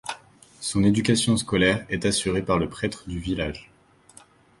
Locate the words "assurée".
2.07-2.41